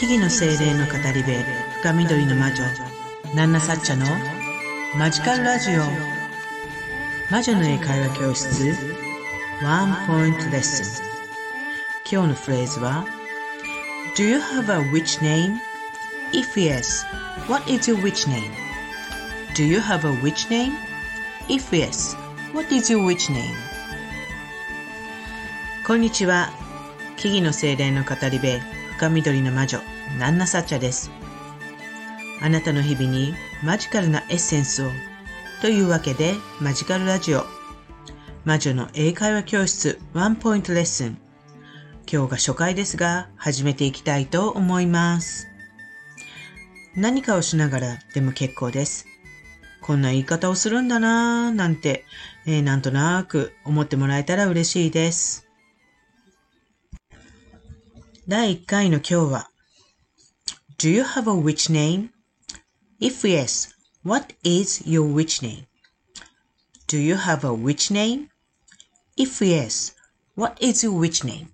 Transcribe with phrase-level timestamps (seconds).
[0.00, 1.30] 木々の精霊の語り部
[1.82, 2.64] 深緑の魔女
[3.34, 4.06] ナンナサッチャの
[4.98, 5.82] マジカルラジオ
[7.30, 8.74] 魔女の英会話教室
[9.62, 11.04] ワンポイントレッスン
[12.10, 13.04] 今日のフレーズは
[14.16, 15.58] Do you have a witch name?
[16.32, 17.04] If yes,
[17.46, 18.50] what is your witch name?
[19.54, 20.72] Do you have a witch name?
[21.46, 22.16] If yes,
[22.54, 23.52] what is your witch name?
[25.86, 26.48] こんにちは。
[27.18, 29.78] 木々の精霊の語り部深緑の魔女、
[30.18, 31.10] ナンナサッチャです。
[32.42, 33.32] あなたの日々に
[33.64, 34.90] マジカルなエッセンスを。
[35.62, 37.46] というわけで、マジカルラジオ。
[38.44, 41.18] 魔女の英会話教室ワンポイントレッスン。
[42.12, 45.48] 今日が初回ですが、始めていきたいと思います。
[46.94, 49.06] 何かをしながらでも結構です。
[49.80, 52.04] こんな言い方をするんだなぁ、なんて、
[52.44, 55.49] えー、なんとなく思ってもらえたら嬉しいです。
[58.30, 59.50] 第1回の今日は
[60.78, 62.10] Do you have a witch name?
[63.00, 63.70] If yes,
[64.04, 65.66] what is your witch name?
[66.86, 68.28] Do you have a witch name?
[69.16, 69.96] If yes,
[70.36, 71.48] what is your witch name?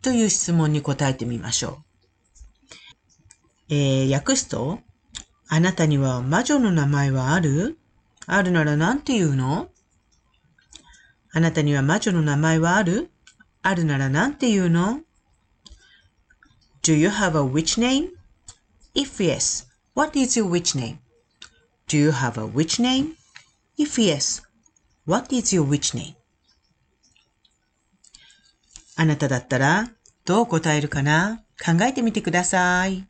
[0.00, 1.82] という質問に答えてみましょ
[3.68, 3.74] う。
[3.74, 4.78] えー、訳すと、
[5.48, 7.80] あなたには魔女の名前はある
[8.26, 9.70] あるなら何て言うの
[11.32, 13.10] あなたには魔女の名前はある
[13.62, 15.00] あるなら何て言うの
[16.82, 22.46] ?Do you have a witch name?If yes, what is your witch name?Do you have a
[22.46, 24.42] witch name?If yes,
[25.06, 26.14] what is your witch name?
[28.96, 29.90] あなただったら
[30.24, 33.09] どう答えるかな考えてみてください。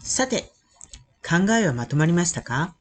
[0.00, 0.50] さて、
[1.22, 2.74] 考えはまとまりましたか？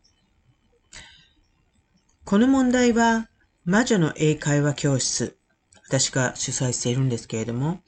[2.24, 3.30] この問題は、
[3.66, 5.38] 魔女の英会話教室、
[5.88, 7.82] 私が主催しているんですけれども、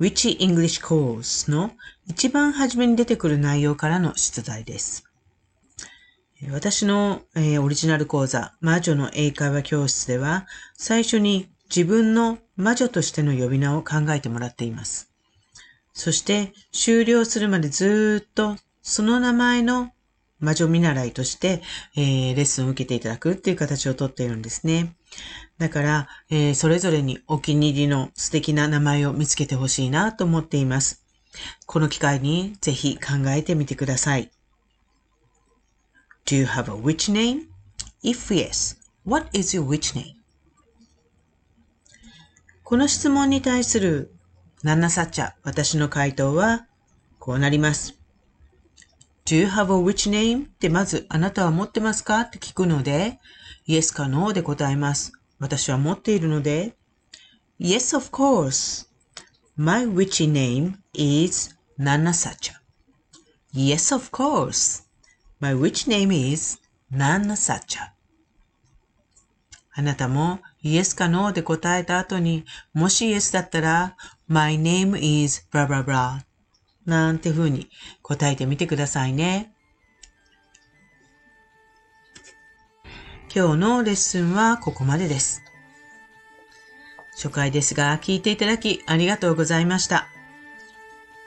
[0.00, 1.72] Which English Course の
[2.06, 5.04] 一番初めに出てくる内容からの出題です。
[6.50, 15.13] 私の、えー、オリジナル講座、魔女の英会話教室では、最初に自分の魔女としての呼び名を考えてもらっています。
[15.94, 19.92] そして終了するまでずっとその名前の
[20.40, 21.62] 魔女見習いとして、
[21.96, 24.94] えー、レッスンを受けていただくっていう形をとっているんですね。
[25.58, 31.02] だから、えー、それぞれにお気に入りの素敵な名前を見つけてほしいなと思っています。
[31.66, 34.30] この機会にぜひ考えてみてください。
[36.26, 38.76] Do you have a witch name?If yes,
[39.06, 40.14] what is your witch name?
[42.64, 44.13] この質問に対する
[44.64, 46.66] ナンナサッチャ、私の回答は、
[47.18, 47.98] こうなります。
[49.26, 50.46] Do you have a witch name?
[50.46, 53.20] ってまず、あなたは持ってますかって聞くので、
[53.68, 55.12] Yes か No で答えます。
[55.38, 56.74] 私は持っているので、
[57.60, 58.88] Yes, of course.
[59.54, 62.54] My witchy name is Nana Sacha.
[63.52, 64.86] Yes, of course.
[65.40, 66.58] My witch name is
[66.90, 67.92] Nana Sacha.
[69.74, 76.20] あなたもイエスかノーで答えた後に、もしイエスだったら、My name is blah blah blah
[76.86, 77.68] なんて風に
[78.00, 79.52] 答えてみてくださいね。
[83.34, 85.42] 今日のレッスンはここまでです。
[87.12, 90.13] 初回ですが、聞いていただきありがとうございました。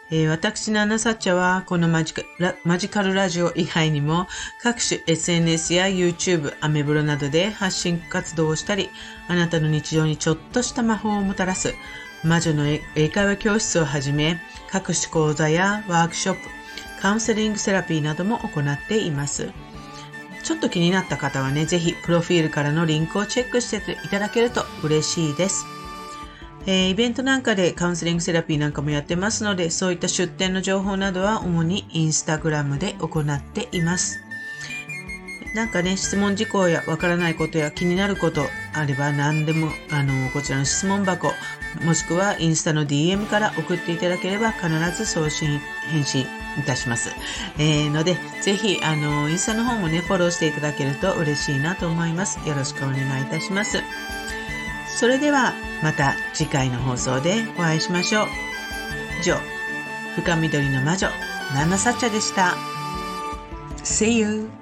[0.09, 2.22] えー、私のアナサッチャは、このマジカ
[2.63, 4.28] マジカルラジオ以外にも、
[4.62, 8.90] 各種 SNS や YouTube、アメブロなどで発信活動をしたり、
[9.28, 11.73] あなたの日常にちょっとした魔法をもたらす、
[12.23, 12.66] 魔女の
[12.96, 14.40] 英会話教室をはじめ、
[14.72, 16.41] 各種講座やワークショップ、
[17.01, 19.51] カウンセリングセラピーなども行っています。
[20.44, 25.66] ちょっと気になった方はね、ぜひプロフィールからのリンクをチェックしていただけると嬉しいです。
[26.69, 34.19] えー、イベントなんかでカウンセリングセラピーなんかもやってますので、そういった出店の情報などは主にインスタグラムで行っています。
[35.55, 41.31] なんかね、質問事項やわからないことや気になることあれば何でも、あの、こちらの質問箱、
[41.85, 45.59] もしくはインスタの DM から送っていただければ必ず送信、
[45.90, 46.25] 返信
[46.59, 47.11] いたします。
[47.58, 52.40] えー、ので、ぜひ、あの、インスタの方もね、フォローしていただけると嬉しいなと思います。
[52.46, 53.81] よろしくお願いいたします。
[54.97, 55.53] それでは
[55.84, 58.28] また次回の放送でお会いしましょう。
[59.22, 59.35] 以上、
[60.16, 61.08] 深緑の魔女、
[61.53, 62.55] ナナサッチャでした。
[63.84, 64.56] See you!